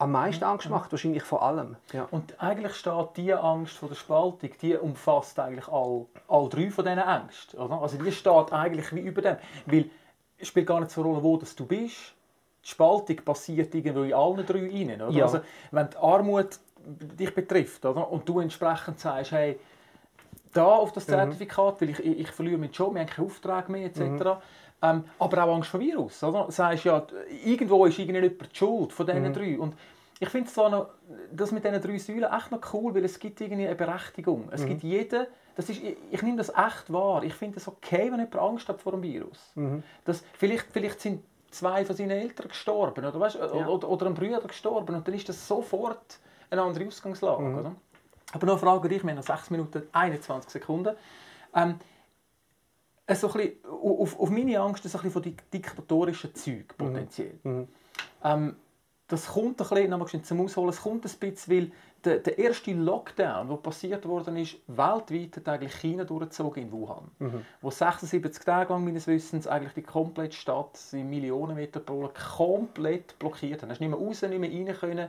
am 0.00 0.12
meisten 0.12 0.42
Angst 0.44 0.70
macht, 0.70 0.90
wahrscheinlich 0.92 1.22
vor 1.22 1.42
allem. 1.42 1.76
Ja. 1.92 2.08
Und 2.10 2.40
eigentlich 2.42 2.74
steht 2.74 3.08
diese 3.16 3.38
Angst 3.40 3.76
vor 3.76 3.90
der 3.90 3.96
Spaltung, 3.96 4.50
die 4.62 4.74
umfasst 4.74 5.38
eigentlich 5.38 5.68
all, 5.68 6.06
all 6.26 6.48
drei 6.48 6.70
von 6.70 6.86
diesen 6.86 7.00
Ängsten. 7.00 7.60
Oder? 7.60 7.82
Also 7.82 7.98
die 7.98 8.10
steht 8.10 8.50
eigentlich 8.50 8.94
wie 8.94 9.00
über 9.00 9.20
dem. 9.20 9.36
Weil 9.66 9.90
es 10.38 10.48
spielt 10.48 10.66
gar 10.66 10.80
nicht 10.80 10.90
so 10.90 11.02
eine 11.02 11.10
Rolle, 11.10 11.22
wo 11.22 11.36
das 11.36 11.54
du 11.54 11.66
bist. 11.66 12.14
Die 12.64 12.68
Spaltung 12.68 13.16
passiert 13.16 13.74
irgendwo 13.74 14.02
in 14.02 14.14
allen 14.14 14.46
drei 14.46 14.60
rein. 14.60 15.02
Oder? 15.02 15.10
Ja. 15.10 15.24
Also, 15.24 15.40
wenn 15.70 15.90
die 15.90 15.96
Armut 15.98 16.58
dich 16.78 17.34
betrifft 17.34 17.84
oder? 17.84 18.10
und 18.10 18.26
du 18.26 18.40
entsprechend 18.40 18.98
sagst, 19.00 19.32
hey, 19.32 19.60
da 20.52 20.64
auf 20.66 20.92
das 20.92 21.04
Zertifikat, 21.06 21.80
weil 21.80 21.90
ich, 21.90 21.98
ich, 22.00 22.18
ich 22.20 22.30
verliere 22.30 22.58
meinen 22.58 22.72
Job, 22.72 22.94
wir 22.94 23.00
haben 23.00 23.08
keinen 23.08 23.26
Auftrag 23.26 23.68
mehr 23.68 23.86
etc. 23.86 24.00
Ähm, 24.82 25.04
aber 25.18 25.44
auch 25.44 25.54
Angst 25.56 25.70
vor 25.70 25.80
Virus. 25.80 26.22
Oder? 26.24 26.44
Du 26.44 26.50
sagst 26.50 26.84
ja, 26.84 27.02
irgendwo 27.44 27.84
ist 27.86 27.98
irgendjemand 27.98 28.40
die 28.52 28.56
Schuld 28.56 28.92
von 28.92 29.06
diesen 29.06 29.32
drei. 29.32 29.58
Und 29.58 29.74
ich 30.18 30.28
finde 30.28 30.50
zwar 30.50 30.70
noch, 30.70 30.86
das 31.32 31.52
mit 31.52 31.64
diesen 31.64 31.80
drei 31.80 31.98
Säulen 31.98 32.24
echt 32.32 32.50
noch 32.50 32.60
cool, 32.72 32.94
weil 32.94 33.04
es 33.04 33.18
gibt 33.18 33.40
irgendwie 33.40 33.66
eine 33.66 33.74
Berechtigung. 33.76 34.48
Es 34.50 34.64
gibt 34.68 34.82
jeden, 34.82 35.26
das 35.54 35.68
ist, 35.68 35.82
ich, 35.82 35.96
ich 36.10 36.22
nehme 36.22 36.36
das 36.38 36.48
echt 36.50 36.92
wahr. 36.92 37.22
Ich 37.24 37.34
finde 37.34 37.58
es 37.58 37.68
okay, 37.68 38.04
wenn 38.10 38.18
jemand 38.20 38.36
Angst 38.36 38.68
hat 38.68 38.80
vor 38.80 38.92
dem 38.92 39.02
Virus. 39.02 39.52
Das, 40.04 40.22
vielleicht, 40.38 40.66
vielleicht 40.72 41.00
sind 41.00 41.22
zwei 41.50 41.84
von 41.84 41.96
seinen 41.96 42.10
Eltern 42.12 42.48
gestorben 42.48 43.04
oder, 43.04 43.18
weißt, 43.18 43.36
Ja. 43.36 43.66
oder, 43.66 43.88
oder 43.88 44.06
ein 44.06 44.14
Bruder 44.14 44.40
gestorben 44.40 44.94
und 44.94 45.06
dann 45.06 45.14
ist 45.14 45.28
das 45.28 45.46
sofort 45.48 46.18
eine 46.48 46.62
andere 46.62 46.86
Ausgangslage. 46.86 47.42
Oder? 47.60 47.72
Aber 48.32 48.46
noch 48.46 48.54
eine 48.54 48.60
Frage 48.60 48.82
an 48.84 48.88
dich, 48.88 49.02
wir 49.02 49.10
haben 49.10 49.16
noch 49.16 49.24
6 49.24 49.50
Minuten 49.50 49.82
21 49.92 50.50
Sekunden. 50.50 50.94
Ähm, 51.54 51.76
äh, 53.06 53.14
so 53.14 53.28
ein 53.28 53.32
bisschen, 53.34 53.64
auf, 53.70 54.18
auf 54.20 54.30
meine 54.30 54.58
Angst 54.60 54.84
ist 54.84 54.94
ein 54.94 54.98
bisschen 54.98 55.10
von 55.12 55.22
di- 55.22 55.36
diktatorischen 55.52 56.34
Zeug 56.34 56.76
potenziell. 56.76 57.38
Ähm, 58.22 58.56
das 59.08 59.26
kommt 59.26 59.60
ein 59.60 59.68
bisschen, 59.68 59.90
nochmal 59.90 60.08
zum 60.22 60.40
Ausholen, 60.42 60.68
es 60.70 60.80
kommt 60.82 61.04
ein 61.04 61.10
bisschen, 61.18 61.52
weil 61.52 61.72
der, 62.04 62.18
der 62.20 62.38
erste 62.38 62.72
Lockdown, 62.72 63.48
der 63.48 63.56
passiert 63.56 64.06
worden 64.06 64.36
ist, 64.36 64.56
weltweit 64.68 65.36
hat 65.36 65.48
eigentlich 65.48 65.74
China 65.74 66.04
durchgezogen 66.04 66.62
in 66.62 66.72
Wuhan. 66.72 67.10
Wo 67.60 67.70
76 67.70 68.44
Tage 68.44 68.72
lang 68.72 68.84
meines 68.84 69.06
Wissens 69.08 69.48
eigentlich 69.48 69.74
die 69.74 69.82
komplette 69.82 70.36
Stadt, 70.36 70.78
die 70.92 71.02
Millionenmetropole, 71.02 72.10
komplett 72.36 73.18
blockiert 73.18 73.62
haben. 73.62 73.68
Da 73.68 73.72
hast 73.74 73.80
nicht 73.80 73.90
mehr 73.90 73.98
raus, 73.98 74.22
nicht 74.22 74.38
mehr 74.38 74.50
rein 74.50 74.76
können. 74.78 75.08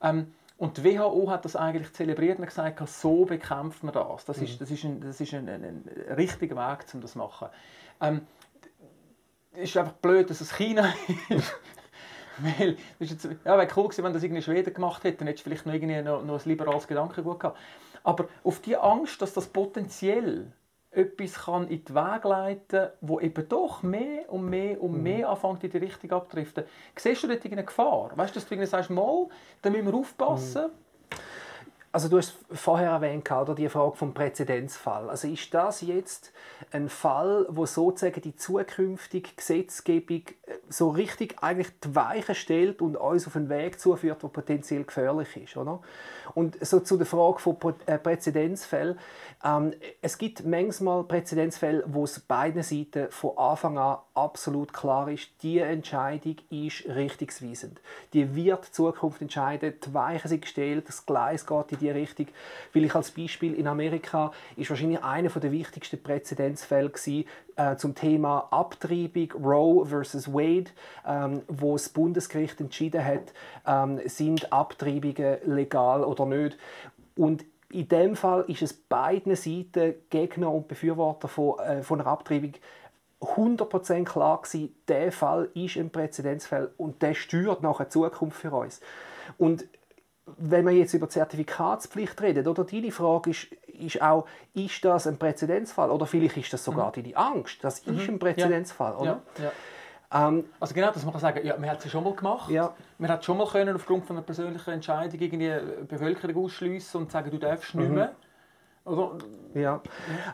Ähm, 0.00 0.32
und 0.62 0.76
die 0.76 0.84
WHO 0.84 1.28
hat 1.28 1.44
das 1.44 1.56
eigentlich 1.56 1.92
zelebriert 1.92 2.38
und 2.38 2.46
gesagt, 2.46 2.88
so 2.88 3.24
bekämpft 3.24 3.82
man 3.82 3.92
das. 3.92 4.24
Das 4.26 4.38
ist, 4.38 4.60
das 4.60 4.70
ist, 4.70 4.84
ein, 4.84 5.00
das 5.00 5.20
ist 5.20 5.34
ein, 5.34 5.48
ein, 5.48 5.64
ein 5.64 6.14
richtiger 6.14 6.54
Weg, 6.54 6.86
um 6.94 7.00
das 7.00 7.12
zu 7.12 7.18
machen. 7.18 7.48
Ähm, 8.00 8.20
es 9.54 9.70
ist 9.70 9.76
einfach 9.76 9.94
blöd, 9.94 10.30
dass 10.30 10.40
es 10.40 10.54
China 10.56 10.94
ist. 11.30 11.52
Weil, 12.38 12.76
das 13.00 13.10
jetzt, 13.10 13.24
ja, 13.24 13.58
wäre 13.58 13.66
cool 13.76 13.88
gewesen, 13.88 14.04
wenn 14.04 14.12
das 14.12 14.22
irgendwie 14.22 14.40
Schweden 14.40 14.72
gemacht 14.72 15.02
hätte, 15.02 15.18
dann 15.18 15.26
hättest 15.26 15.44
du 15.44 15.50
vielleicht 15.50 15.66
noch, 15.66 15.74
irgendwie 15.74 16.00
noch, 16.00 16.24
noch 16.24 16.40
ein 16.40 16.48
liberales 16.48 16.86
Gedankengut 16.86 17.40
gehabt. 17.40 17.58
Aber 18.04 18.28
auf 18.44 18.60
die 18.60 18.76
Angst, 18.76 19.20
dass 19.20 19.32
das 19.32 19.48
potenziell 19.48 20.52
etwas 20.92 21.44
kann 21.44 21.68
in 21.68 21.84
die 21.84 21.94
Wege 21.94 22.28
leiten 22.28 22.88
wo 23.00 23.18
eben 23.18 23.48
doch 23.48 23.82
mehr 23.82 24.30
und 24.30 24.48
mehr 24.48 24.80
und 24.82 25.02
mehr 25.02 25.28
anfängt 25.28 25.64
in 25.64 25.70
die 25.70 25.78
Richtung 25.78 26.12
abdriften. 26.12 26.64
Siehst 26.96 27.22
du 27.22 27.28
dort 27.28 27.44
irgendeine 27.44 27.66
Gefahr? 27.66 28.10
Weißt 28.14 28.34
du, 28.34 28.40
dass 28.40 28.48
du 28.48 28.54
irgendwie 28.54 28.68
sagst, 28.68 28.90
mal, 28.90 29.26
da 29.62 29.70
müssen 29.70 29.86
wir 29.86 29.94
aufpassen? 29.94 30.70
Also 31.94 32.08
du 32.08 32.16
hast 32.16 32.34
vorher 32.50 32.90
erwähnt, 32.90 33.30
oder 33.30 33.54
die 33.54 33.68
Frage 33.68 33.96
vom 33.96 34.14
Präzedenzfall. 34.14 35.10
Also 35.10 35.28
ist 35.28 35.52
das 35.52 35.82
jetzt 35.82 36.32
ein 36.70 36.88
Fall, 36.88 37.44
wo 37.50 37.66
sozusagen 37.66 38.22
die 38.22 38.34
zukünftige 38.34 39.28
Gesetzgebung 39.36 40.22
äh, 40.46 40.54
so 40.70 40.88
richtig 40.88 41.36
eigentlich 41.42 41.68
die 41.80 41.94
Weichen 41.94 42.34
stellt 42.34 42.80
und 42.80 42.96
uns 42.96 43.26
auf 43.26 43.36
einen 43.36 43.50
Weg 43.50 43.78
zuführt, 43.78 44.22
der 44.22 44.28
potenziell 44.28 44.84
gefährlich 44.84 45.36
ist, 45.36 45.58
oder? 45.58 45.82
Und 46.34 46.64
so 46.64 46.80
zu 46.80 46.96
der 46.96 47.04
Frage 47.04 47.40
von 47.40 47.58
Prä- 47.58 47.74
äh, 47.84 47.98
Präzedenzfällen. 47.98 48.98
Ähm, 49.44 49.74
es 50.00 50.18
gibt 50.18 50.44
manchmal 50.46 51.04
Präzedenzfälle, 51.04 51.84
wo 51.86 52.04
es 52.04 52.20
beiden 52.20 52.62
Seiten 52.62 53.10
von 53.10 53.36
Anfang 53.36 53.76
an 53.76 53.98
absolut 54.14 54.72
klar 54.72 55.08
ist, 55.10 55.30
die 55.42 55.58
Entscheidung 55.58 56.36
ist 56.50 56.86
richtungsweisend. 56.86 57.80
Die 58.12 58.36
wird 58.36 58.68
die 58.68 58.72
Zukunft 58.72 59.20
entscheiden, 59.20 59.74
die 59.84 59.94
Weichen 59.94 60.28
sind 60.28 60.42
gestellt, 60.42 60.88
das 60.88 61.06
Gleis 61.06 61.46
geht 61.46 61.72
in 61.72 61.78
die 61.78 61.90
Richtung. 61.90 62.26
Will 62.72 62.84
ich 62.84 62.94
als 62.94 63.10
Beispiel 63.10 63.54
in 63.54 63.66
Amerika 63.66 64.32
ist 64.56 64.70
wahrscheinlich 64.70 65.02
einer 65.02 65.28
der 65.28 65.50
wichtigsten 65.50 66.02
Präzedenzfälle 66.02 66.90
gewesen, 66.90 67.24
äh, 67.56 67.76
zum 67.76 67.94
Thema 67.94 68.48
Abtreibung 68.50 69.32
Roe 69.32 69.84
versus 69.84 70.32
Wade, 70.32 70.70
ähm, 71.06 71.42
wo 71.48 71.72
das 71.72 71.88
Bundesgericht 71.88 72.60
entschieden 72.60 73.04
hat, 73.04 73.32
ähm, 73.66 74.00
sind 74.06 74.52
Abtreibungen 74.52 75.38
legal 75.44 76.04
oder 76.04 76.26
nicht. 76.26 76.56
Und 77.16 77.44
in 77.72 77.88
dem 77.88 78.16
Fall 78.16 78.44
ist 78.48 78.62
es 78.62 78.72
beiden 78.72 79.34
Seiten, 79.34 79.94
Gegner 80.10 80.52
und 80.52 80.68
Befürworter 80.68 81.28
von, 81.28 81.58
äh, 81.58 81.82
von 81.82 82.00
einer 82.00 82.10
Abtreibung, 82.10 82.52
100% 83.20 84.04
klar 84.04 84.42
gewesen, 84.42 84.74
der 84.88 85.12
Fall 85.12 85.48
ist 85.54 85.76
ein 85.76 85.90
Präzedenzfall 85.90 86.72
und 86.76 87.02
der 87.02 87.14
steuert 87.14 87.62
nachher 87.62 87.84
die 87.84 87.90
Zukunft 87.90 88.38
für 88.38 88.52
uns. 88.52 88.80
Und 89.38 89.64
wenn 90.26 90.66
wir 90.66 90.72
jetzt 90.72 90.94
über 90.94 91.08
Zertifikatspflicht 91.08 92.20
reden, 92.20 92.46
oder 92.46 92.64
deine 92.64 92.90
Frage 92.90 93.30
ist, 93.30 93.52
ist 93.66 94.02
auch, 94.02 94.26
ist 94.54 94.84
das 94.84 95.06
ein 95.06 95.18
Präzedenzfall 95.18 95.90
oder 95.90 96.06
vielleicht 96.06 96.36
ist 96.36 96.52
das 96.52 96.64
sogar 96.64 96.92
deine 96.92 97.16
Angst, 97.16 97.62
das 97.62 97.80
ist 97.80 98.08
ein 98.08 98.18
Präzedenzfall, 98.18 98.94
oder? 98.94 99.22
Ja, 99.38 99.44
ja. 99.44 99.52
Ähm, 100.12 100.44
Also 100.60 100.74
genau, 100.74 100.90
dass 100.90 101.04
man 101.04 101.12
kann 101.12 101.20
sagen, 101.20 101.46
ja, 101.46 101.56
man 101.56 101.70
hat 101.70 101.78
es 101.78 101.84
ja 101.84 101.90
schon 101.90 102.04
mal 102.04 102.14
gemacht. 102.14 102.50
Ja. 102.50 102.74
Man 102.98 103.10
hat 103.10 103.24
schon 103.24 103.38
mal 103.38 103.46
können 103.46 103.74
aufgrund 103.74 104.04
von 104.04 104.16
einer 104.16 104.24
persönlichen 104.24 104.70
Entscheidung 104.70 105.20
irgendwie 105.20 105.84
Bevölkerung 105.86 106.44
ausschliessen 106.44 107.02
und 107.02 107.12
sagen, 107.12 107.30
du 107.30 107.38
darfst 107.38 107.74
nicht 107.74 107.90
mehr. 107.90 108.14
Also, 108.84 109.16
Ja. 109.54 109.80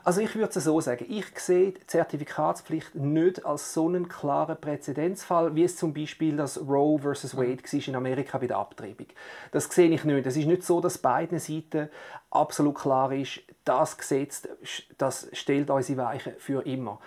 Also 0.05 0.23
ich 0.23 0.35
würde 0.35 0.49
es 0.49 0.65
so 0.65 0.81
sagen, 0.81 1.05
ich 1.07 1.27
sehe 1.39 1.73
die 1.73 1.87
Zertifikatspflicht 1.87 2.95
nicht 2.95 3.45
als 3.45 3.75
so 3.75 3.89
einen 3.89 4.09
klaren 4.09 4.59
Präzedenzfall, 4.59 5.55
wie 5.55 5.65
es 5.65 5.77
zum 5.77 5.93
Beispiel 5.93 6.37
das 6.37 6.59
Roe 6.59 6.99
vs. 6.99 7.37
Wade 7.37 7.63
war 7.63 7.89
in 7.89 7.95
Amerika 7.95 8.39
bei 8.39 8.47
der 8.47 8.57
Abtreibung. 8.57 9.09
Das 9.53 9.65
sehe 9.65 9.91
ich 9.91 10.05
nicht. 10.05 10.27
Es 10.27 10.37
ist 10.37 10.47
nicht 10.47 10.63
so, 10.63 10.81
dass 10.81 10.97
beiden 10.97 11.39
Seiten 11.39 11.91
absolut 12.31 12.77
klar 12.77 13.13
ist, 13.13 13.41
das 13.65 13.99
Gesetz 13.99 14.49
das 14.97 15.29
stellt 15.35 15.69
unsere 15.69 15.99
Weichen 15.99 16.33
für 16.39 16.65
immer. 16.65 17.01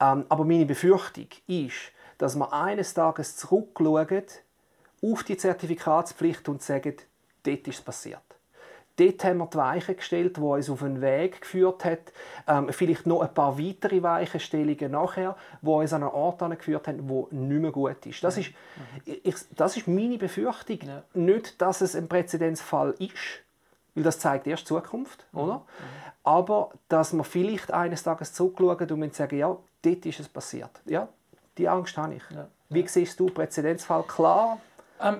Ähm, 0.00 0.24
aber 0.28 0.44
meine 0.44 0.66
Befürchtung 0.66 1.28
ist, 1.46 1.92
dass 2.20 2.36
wir 2.36 2.52
eines 2.52 2.92
Tages 2.92 3.36
zurückschauen 3.36 4.24
auf 5.02 5.24
die 5.24 5.38
Zertifikatspflicht 5.38 6.48
und 6.50 6.62
sagen, 6.62 6.94
dort 7.44 7.66
ist 7.66 7.78
es 7.78 7.80
passiert. 7.80 8.20
Dort 8.96 9.24
haben 9.24 9.38
wir 9.38 9.46
die 9.46 9.56
Weichen 9.56 9.96
gestellt, 9.96 10.36
die 10.36 10.40
uns 10.42 10.68
auf 10.68 10.82
einen 10.82 11.00
Weg 11.00 11.40
geführt 11.40 11.86
hat. 11.86 12.12
Ähm, 12.46 12.68
vielleicht 12.70 13.06
noch 13.06 13.22
ein 13.22 13.32
paar 13.32 13.58
weitere 13.58 14.02
Weichenstellungen 14.02 14.90
nachher, 14.90 15.34
die 15.62 15.68
uns 15.68 15.94
an 15.94 16.02
einen 16.02 16.12
Ort 16.12 16.40
geführt 16.58 16.86
haben, 16.86 17.08
der 17.08 17.38
nicht 17.38 17.62
mehr 17.62 17.70
gut 17.70 18.04
ist. 18.04 18.22
Das 18.22 18.36
ist, 18.36 18.50
ich, 19.06 19.36
das 19.56 19.78
ist 19.78 19.88
meine 19.88 20.18
Befürchtung. 20.18 20.80
Ja. 20.82 21.02
Nicht, 21.14 21.62
dass 21.62 21.80
es 21.80 21.96
ein 21.96 22.08
Präzedenzfall 22.08 22.94
ist, 22.98 23.40
weil 23.94 24.04
das 24.04 24.18
zeigt 24.18 24.46
erst 24.46 24.64
die 24.64 24.74
Zukunft, 24.74 25.24
oder? 25.32 25.62
Aber 26.22 26.72
dass 26.90 27.14
wir 27.14 27.24
vielleicht 27.24 27.72
eines 27.72 28.02
Tages 28.02 28.34
zurückschauen 28.34 28.90
und 28.90 29.14
sagen, 29.14 29.38
ja, 29.38 29.56
dort 29.80 30.04
ist 30.04 30.20
es 30.20 30.28
passiert. 30.28 30.82
Ja, 30.84 31.08
die 31.58 31.68
Angst 31.68 31.96
habe 31.96 32.14
ich. 32.14 32.22
Ja. 32.30 32.48
Wie 32.68 32.86
siehst 32.86 33.18
du 33.18 33.26
Präzedenzfall? 33.26 34.02
Klar? 34.04 34.60
Ähm, 35.00 35.18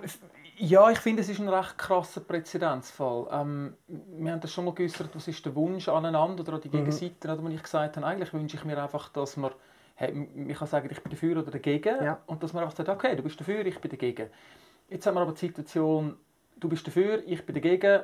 ja, 0.56 0.90
ich 0.90 0.98
finde, 0.98 1.22
es 1.22 1.28
ist 1.28 1.40
ein 1.40 1.48
recht 1.48 1.78
krasser 1.78 2.20
Präzedenzfall. 2.20 3.26
Ähm, 3.32 3.74
wir 3.88 4.32
haben 4.32 4.40
das 4.40 4.52
schon 4.52 4.66
mal 4.66 4.74
geäußert, 4.74 5.08
was 5.14 5.26
ist 5.26 5.44
der 5.44 5.54
Wunsch 5.54 5.88
aneinander 5.88 6.42
oder 6.42 6.54
an 6.54 6.60
die 6.60 6.68
Mhm. 6.68 6.72
Gegenseite, 6.72 7.28
oder, 7.28 7.42
wo 7.42 7.48
ich 7.48 7.62
gesagt 7.62 7.96
habe, 7.96 8.06
eigentlich 8.06 8.32
wünsche 8.34 8.56
ich 8.56 8.64
mir 8.64 8.80
einfach, 8.82 9.08
dass 9.08 9.36
man, 9.36 9.52
hey, 9.94 10.12
man 10.12 10.52
kann 10.54 10.68
sagen, 10.68 10.88
ich 10.90 11.02
bin 11.02 11.10
dafür 11.10 11.38
oder 11.40 11.50
dagegen 11.50 12.04
Ja. 12.04 12.20
und 12.26 12.42
dass 12.42 12.52
man 12.52 12.62
einfach 12.64 12.76
sagt, 12.76 12.88
okay, 12.88 13.16
du 13.16 13.22
bist 13.22 13.40
dafür, 13.40 13.64
ich 13.66 13.78
bin 13.80 13.90
dagegen. 13.90 14.28
Jetzt 14.88 15.06
haben 15.06 15.14
wir 15.14 15.20
aber 15.22 15.32
die 15.32 15.38
Situation, 15.38 16.16
du 16.58 16.68
bist 16.68 16.86
dafür, 16.86 17.22
ich 17.26 17.44
bin 17.46 17.54
dagegen, 17.54 18.02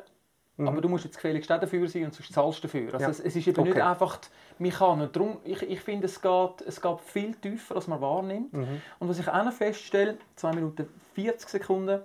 aber 0.59 0.81
du 0.81 0.89
musst 0.89 1.05
jetzt 1.05 1.17
gefälligst 1.17 1.51
auch 1.53 1.61
dafür 1.61 1.87
sein 1.89 2.05
und 2.07 2.15
sonst 2.15 2.33
zahlst 2.33 2.59
du 2.59 2.69
dafür. 2.69 2.95
Also 2.95 2.97
Mhm. 2.97 3.03
Ja. 3.03 3.09
es, 3.11 3.21
es 3.21 3.37
ist 3.37 3.47
eben 3.47 3.63
nicht 3.63 3.73
Okay. 3.73 3.83
einfach 3.83 4.19
mich 4.59 4.75
kann. 4.75 5.01
Und 5.03 5.15
darum, 5.15 5.39
ich, 5.45 5.63
ich 5.63 5.81
finde, 5.81 6.07
es 6.07 6.21
geht, 6.21 6.61
es 6.67 6.81
geht 6.81 7.01
viel 7.01 7.35
tiefer, 7.35 7.77
als 7.77 7.87
man 7.89 8.01
wahrnimmt. 8.01 8.53
Mhm. 8.53 8.81
Und 8.99 9.09
was 9.09 9.19
ich 9.19 9.29
auch 9.29 9.45
noch 9.45 9.53
feststelle, 9.53 10.17
2 10.37 10.53
Minuten 10.55 10.89
40 11.15 11.49
Sekunden, 11.49 12.01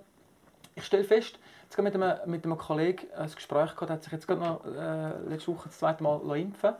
ich 0.74 0.84
stelle 0.84 1.04
fest, 1.04 1.38
jetzt 1.64 1.78
mit 1.78 1.94
einem, 1.94 2.30
mit 2.30 2.44
einem 2.44 2.58
Kollegen 2.58 3.06
ein 3.16 3.30
Gespräch 3.34 3.70
gehabt, 3.74 3.88
der 3.88 3.96
hat 3.96 4.02
sich 4.04 4.12
jetzt 4.12 4.26
gerade 4.26 4.40
noch 4.40 4.64
äh, 4.66 5.18
letzte 5.30 5.48
Woche 5.54 5.68
das 5.68 5.78
zweite 5.78 6.02
Mal 6.02 6.20
impfen 6.38 6.74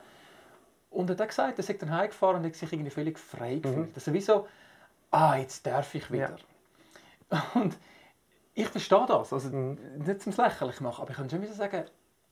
und 0.91 1.09
er 1.09 1.17
hat 1.17 1.29
gesagt, 1.29 1.59
er 1.59 1.65
sei 1.65 1.73
dann 1.75 1.91
heimgefahren 1.91 2.37
und 2.41 2.45
hat 2.47 2.55
sich 2.55 2.71
irgendwie 2.71 2.91
völlig 2.91 3.19
frei 3.19 3.57
gefühlt. 3.57 3.95
Also 3.95 4.13
wie 4.13 4.21
so, 4.21 4.47
ah, 5.11 5.37
jetzt 5.37 5.67
darf 5.67 5.95
ich 5.95 6.11
wieder. 6.13 6.37
Und 7.55 7.79
ich 8.55 8.69
verstehe 8.69 9.05
das, 9.09 9.33
also 9.33 9.49
nicht 9.49 10.23
zum 10.23 10.33
Lächerlich 10.37 10.81
machen, 10.81 11.03
aber 11.03 11.11
ich 11.11 11.17
kann 11.17 11.31
schon 11.31 11.45
sagen, 11.47 11.85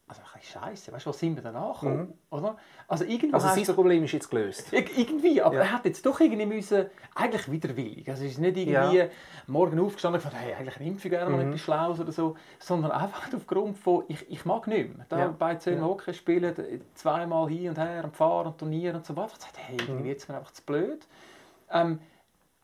also 0.06 0.22
ein 0.22 0.40
bisschen 0.40 0.60
Scheiße, 0.60 0.92
weißt 0.92 1.06
du, 1.06 1.10
was 1.10 1.18
sind 1.20 1.36
wir 1.36 1.42
danach 1.44 1.80
gekommen, 1.80 2.14
oder? 2.30 2.56
Also 2.88 3.04
irgendwo 3.04 3.36
Also 3.36 3.46
sein 3.62 3.74
Problem 3.76 4.02
ist 4.02 4.10
jetzt 4.10 4.28
gelöst. 4.28 4.72
Ir- 4.72 4.84
Irgendwie, 4.98 5.40
aber 5.40 5.54
Ja. 5.54 5.60
er 5.60 5.72
hat 5.72 5.84
jetzt 5.84 6.04
doch 6.04 6.18
irgendwie 6.18 6.46
müssen, 6.46 6.86
eigentlich 7.14 7.48
widerwillig. 7.48 8.08
Also 8.10 8.24
es 8.24 8.32
ist 8.32 8.38
nicht 8.38 8.56
irgendwie 8.56 8.96
Ja. 8.98 9.04
Mhm. 9.04 9.10
morgen 9.46 9.78
aufgestanden 9.78 10.20
und 10.20 10.32
hey, 10.34 10.54
eigentlich 10.54 10.80
impfe 10.84 11.06
ich 11.06 11.12
gerne 11.12 11.30
mal 11.30 11.46
etwas 11.46 11.60
Schlaues 11.60 12.00
oder 12.00 12.10
so, 12.10 12.34
sondern 12.58 12.90
einfach 12.90 13.32
aufgrund 13.36 13.78
von, 13.78 14.02
ich, 14.08 14.28
ich 14.28 14.44
mag 14.44 14.66
nicht 14.66 14.96
mehr. 14.96 15.06
Da 15.08 15.18
Ja. 15.20 15.28
bei 15.28 15.54
zehn 15.54 15.78
Ja. 15.78 15.84
Hockey 15.84 16.12
spielen, 16.12 16.54
zweimal 16.96 17.48
hin 17.48 17.68
und 17.68 17.78
her 17.78 18.02
und 18.02 18.16
fahren 18.16 18.48
und 18.48 18.58
turnieren 18.58 18.96
und 18.96 19.06
so, 19.06 19.14
wo 19.16 19.20
einfach 19.22 19.36
gesagt, 19.38 19.58
hey, 19.58 19.76
Mhm. 19.76 19.88
irgendwie 19.90 20.08
jetzt 20.08 20.28
mir 20.28 20.36
einfach 20.36 20.50
zu 20.52 20.62
blöd. 20.64 21.06
Ähm, 21.70 22.00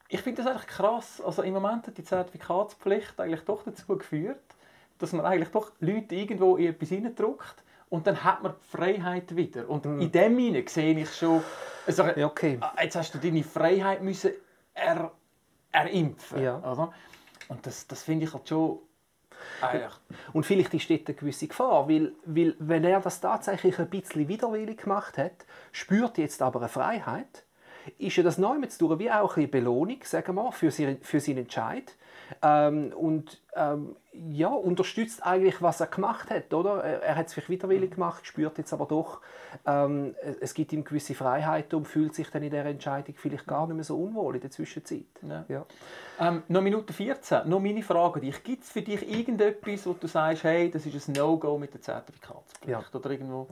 ich 0.08 0.20
finde 0.20 0.42
das 0.42 0.50
eigentlich 0.50 0.68
krass. 0.68 1.20
Also 1.20 1.42
im 1.42 1.54
Moment 1.54 1.86
hat 1.86 1.98
die 1.98 2.04
Zertifikatspflicht 2.04 3.18
eigentlich 3.18 3.44
doch 3.44 3.62
dazu 3.64 3.96
geführt, 3.96 4.42
dass 4.98 5.12
man 5.12 5.26
eigentlich 5.26 5.50
doch 5.50 5.72
Leute 5.80 6.14
irgendwo 6.14 6.56
in 6.56 6.68
etwas 6.68 6.88
hineindrückt 6.88 7.62
und 7.88 8.06
dann 8.06 8.24
hat 8.24 8.42
man 8.42 8.52
die 8.52 8.76
Freiheit 8.76 9.36
wieder. 9.36 9.68
Und 9.68 9.84
in 9.84 10.10
dem 10.10 10.36
Sinne 10.36 10.64
sehe 10.66 10.98
ich 10.98 11.14
schon, 11.14 11.42
also, 11.86 12.04
okay. 12.04 12.58
ah, 12.60 12.74
jetzt 12.82 12.96
hast 12.96 13.14
du 13.14 13.18
deine 13.18 13.44
Freiheit 13.44 14.02
müssen 14.02 14.32
er, 14.74 15.12
erimpfen. 15.72 16.42
Ja. 16.42 16.58
Oder? 16.58 16.92
Und 17.48 17.64
das, 17.66 17.86
das 17.86 18.02
finde 18.02 18.26
ich 18.26 18.32
halt 18.32 18.48
schon 18.48 18.80
eigentlich... 19.60 19.92
Und 20.32 20.44
vielleicht 20.44 20.74
ist 20.74 20.90
dort 20.90 21.06
eine 21.06 21.14
gewisse 21.14 21.46
Gefahr, 21.46 21.88
weil, 21.88 22.12
weil 22.24 22.56
wenn 22.58 22.84
er 22.84 23.00
das 23.00 23.20
tatsächlich 23.20 23.78
ein 23.78 23.88
bisschen 23.88 24.28
widerwillig 24.28 24.78
gemacht 24.78 25.18
hat, 25.18 25.46
spürt 25.72 26.18
jetzt 26.18 26.42
aber 26.42 26.60
eine 26.60 26.68
Freiheit, 26.68 27.44
ist 27.98 28.16
ja 28.16 28.22
das 28.22 28.38
Neumetz 28.38 28.78
durch 28.78 28.98
wie 28.98 29.10
auch 29.10 29.36
eine 29.36 29.48
Belohnung, 29.48 29.98
sagen 30.02 30.34
wir, 30.34 30.52
für, 30.52 30.70
seinen, 30.70 31.00
für 31.00 31.20
seinen 31.20 31.38
Entscheid. 31.38 31.94
Ähm, 32.42 32.92
und 32.96 33.40
ähm, 33.56 33.96
ja, 34.30 34.48
unterstützt 34.48 35.24
eigentlich, 35.24 35.60
was 35.60 35.80
er 35.80 35.86
gemacht 35.86 36.30
hat, 36.30 36.52
oder? 36.54 36.82
Er, 36.82 37.02
er 37.02 37.16
hat 37.16 37.26
es 37.26 37.34
vielleicht 37.34 37.50
widerwillig 37.50 37.92
gemacht, 37.92 38.26
spürt 38.26 38.58
jetzt 38.58 38.72
aber 38.72 38.86
doch, 38.86 39.20
ähm, 39.66 40.14
es 40.40 40.54
gibt 40.54 40.72
ihm 40.72 40.84
gewisse 40.84 41.14
Freiheiten 41.14 41.76
und 41.76 41.86
fühlt 41.86 42.14
sich 42.14 42.30
dann 42.30 42.42
in 42.42 42.50
der 42.50 42.64
Entscheidung 42.66 43.14
vielleicht 43.16 43.46
gar 43.46 43.66
nicht 43.66 43.76
mehr 43.76 43.84
so 43.84 43.96
unwohl 43.96 44.36
in 44.36 44.40
der 44.40 44.50
Zwischenzeit. 44.50 45.04
Ja. 45.22 45.44
Ja. 45.48 45.66
Ähm, 46.18 46.42
noch 46.48 46.62
Minute 46.62 46.92
14, 46.92 47.48
noch 47.48 47.60
meine 47.60 47.82
Frage 47.82 48.20
dich. 48.20 48.42
Gibt 48.42 48.62
es 48.62 48.70
für 48.70 48.82
dich 48.82 49.06
irgendetwas, 49.08 49.86
wo 49.86 49.92
du 49.92 50.06
sagst, 50.06 50.44
hey, 50.44 50.70
das 50.70 50.86
ist 50.86 51.08
ein 51.08 51.12
No-Go 51.12 51.58
mit 51.58 51.74
der 51.74 51.82
Zertifikatspflicht? 51.82 52.68
Ja. 52.70 52.98
Oder 52.98 53.10
irgendwo... 53.10 53.48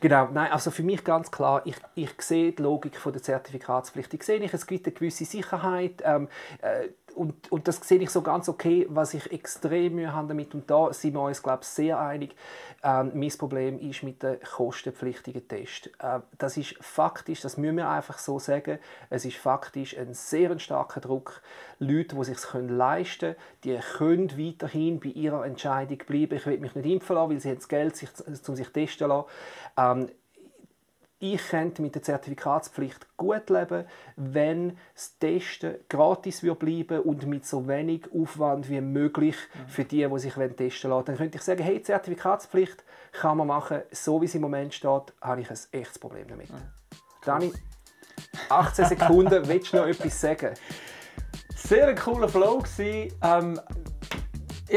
Genau, 0.00 0.28
nein, 0.32 0.50
also 0.50 0.72
für 0.72 0.82
mich 0.82 1.04
ganz 1.04 1.30
klar, 1.30 1.62
ich, 1.64 1.76
ich 1.94 2.20
sehe 2.20 2.52
die 2.52 2.62
Logik 2.62 2.96
von 2.96 3.12
der 3.12 3.22
Zertifikatspflicht. 3.22 4.12
Ich 4.14 4.24
sehe 4.24 4.40
nicht, 4.40 4.52
es 4.52 4.66
gibt 4.66 4.86
eine 4.86 4.94
gewisse 4.94 5.24
Sicherheit 5.24 6.02
ähm, 6.04 6.28
äh, 6.60 6.88
und, 7.16 7.50
und 7.52 7.68
das 7.68 7.76
sehe 7.76 7.98
ich 8.00 8.10
so 8.10 8.22
ganz 8.22 8.48
okay, 8.48 8.86
was 8.90 9.14
ich 9.14 9.30
extrem 9.32 9.94
Mühe 9.96 10.12
habe 10.12 10.28
damit 10.28 10.54
und 10.54 10.70
da 10.70 10.92
sind 10.92 11.14
wir 11.14 11.22
uns, 11.22 11.42
glaube 11.42 11.60
ich, 11.62 11.68
sehr 11.68 11.98
einig. 11.98 12.34
Ähm, 12.82 13.12
mein 13.14 13.30
Problem 13.38 13.78
ist 13.78 14.02
mit 14.02 14.22
den 14.22 14.38
kostenpflichtigen 14.40 15.46
Tests. 15.46 15.88
Äh, 15.98 16.20
das 16.38 16.56
ist 16.56 16.76
faktisch, 16.80 17.40
das 17.40 17.56
müssen 17.56 17.76
wir 17.76 17.88
einfach 17.88 18.18
so 18.18 18.38
sagen, 18.38 18.78
es 19.10 19.24
ist 19.24 19.36
faktisch 19.36 19.96
ein 19.96 20.14
sehr 20.14 20.58
starker 20.58 21.00
Druck. 21.00 21.42
Leute, 21.78 22.14
die 22.14 22.20
es 22.20 22.26
sich 22.28 22.54
leisten 22.54 23.34
können, 23.34 23.36
die 23.64 23.78
können 23.96 24.38
weiterhin 24.38 25.00
bei 25.00 25.08
ihrer 25.10 25.44
Entscheidung 25.46 25.98
bleiben. 25.98 26.36
Ich 26.36 26.46
will 26.46 26.58
mich 26.58 26.74
nicht 26.74 26.86
impfen 26.86 27.16
lassen, 27.16 27.30
weil 27.30 27.40
sie 27.40 27.50
haben 27.50 27.56
das 27.56 27.68
Geld, 27.68 27.96
sich, 27.96 28.10
um 28.46 28.56
sich 28.56 28.68
testen 28.68 28.98
zu 28.98 29.06
lassen. 29.06 29.28
Ähm, 29.76 30.08
ich 31.22 31.50
könnte 31.50 31.82
mit 31.82 31.94
der 31.94 32.02
Zertifikatspflicht 32.02 33.16
gut 33.16 33.48
leben, 33.48 33.84
wenn 34.16 34.76
das 34.92 35.16
Testen 35.20 35.76
gratis 35.88 36.40
bleiben 36.40 37.00
und 37.00 37.26
mit 37.26 37.46
so 37.46 37.68
wenig 37.68 38.08
Aufwand 38.12 38.68
wie 38.68 38.80
möglich 38.80 39.36
für 39.68 39.84
die, 39.84 40.04
die 40.04 40.18
sich 40.18 40.34
testen 40.34 40.90
lassen. 40.90 41.04
Dann 41.06 41.16
könnte 41.16 41.38
ich 41.38 41.42
sagen, 41.42 41.62
hey, 41.62 41.80
Zertifikatspflicht 41.80 42.82
kann 43.12 43.36
man 43.36 43.46
machen, 43.46 43.82
so 43.92 44.20
wie 44.20 44.24
es 44.24 44.34
im 44.34 44.42
Moment 44.42 44.74
steht, 44.74 45.14
habe 45.20 45.40
ich 45.40 45.48
ein 45.48 45.58
echtes 45.70 46.00
Problem 46.00 46.26
damit. 46.26 46.48
Dani, 47.24 47.52
18 48.48 48.86
Sekunden, 48.86 49.46
willst 49.46 49.72
du 49.72 49.76
noch 49.76 49.86
etwas 49.86 50.20
sagen? 50.20 50.54
Sehr 51.54 51.94
cooler 51.94 52.28
Flow 52.28 52.58
gewesen. 52.58 53.16
Ähm, 53.22 53.60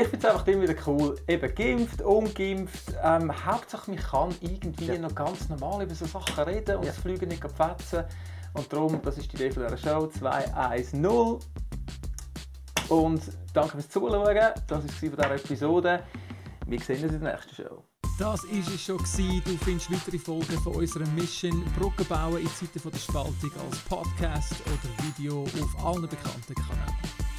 ich 0.01 0.07
finde 0.07 0.27
es 0.27 0.33
einfach 0.33 0.47
immer 0.47 0.63
wieder 0.63 0.75
cool. 0.87 1.15
Eben 1.27 1.55
geimpft, 1.55 2.01
ungeimpft. 2.01 2.93
Ähm, 3.03 3.31
Hauptsache, 3.45 3.89
man 3.91 3.99
kann 3.99 4.35
irgendwie 4.41 4.85
Ja. 4.87 4.97
noch 4.97 5.15
ganz 5.15 5.47
normal 5.49 5.83
über 5.83 5.95
so 5.95 6.05
Sachen 6.05 6.43
reden 6.43 6.77
und 6.77 6.83
Ja. 6.85 6.91
das 6.91 6.99
Fliegen 7.01 7.29
nicht 7.29 7.43
fetzen. 7.43 8.03
Und 8.53 8.71
darum, 8.71 9.01
das 9.01 9.17
ist 9.17 9.31
die 9.31 9.35
Idee 9.37 9.51
von 9.51 9.63
dieser 9.63 9.77
Show 9.77 10.07
210. 10.07 11.39
Und 12.89 13.21
danke 13.53 13.71
fürs 13.71 13.89
Zuschauen. 13.89 14.35
Das 14.67 14.69
war 14.69 14.81
von 14.81 14.89
dieser 15.11 15.31
Episode. 15.35 16.03
Wir 16.67 16.79
sehen 16.79 17.03
uns 17.03 17.13
in 17.13 17.21
der 17.21 17.33
nächsten 17.33 17.55
Show. 17.55 17.83
Das 18.17 18.43
war 18.43 18.49
es 18.51 18.81
schon. 18.81 18.97
gewesen. 18.97 19.41
Du 19.45 19.57
findest 19.57 19.91
weitere 19.91 20.17
Folgen 20.19 20.57
von 20.63 20.75
unserer 20.75 21.05
Mission 21.09 21.63
Brücken 21.77 22.05
bauen 22.05 22.37
in 22.37 22.47
Zeiten 22.47 22.79
von 22.79 22.91
der 22.91 22.99
Spaltung 22.99 23.51
als 23.69 23.77
Podcast 23.89 24.53
oder 24.65 25.05
Video 25.05 25.43
auf 25.43 25.85
allen 25.85 26.07
bekannten 26.07 26.55
Kanälen. 26.55 27.34